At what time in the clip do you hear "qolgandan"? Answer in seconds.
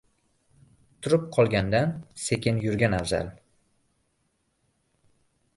1.35-1.93